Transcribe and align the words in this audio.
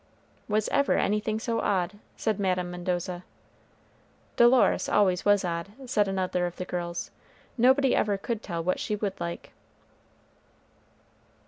"Was 0.47 0.67
ever 0.69 0.97
anything 0.97 1.39
so 1.39 1.59
odd?" 1.61 1.99
said 2.17 2.39
Madame 2.39 2.71
Mendoza. 2.71 3.23
"Dolores 4.35 4.89
always 4.89 5.25
was 5.25 5.45
odd," 5.45 5.73
said 5.85 6.07
another 6.07 6.47
of 6.47 6.55
the 6.55 6.65
girls; 6.65 7.11
"nobody 7.55 7.93
ever 7.95 8.17
could 8.17 8.41
tell 8.41 8.63
what 8.63 8.79
she 8.79 8.95
would 8.95 9.19
like." 9.21 9.51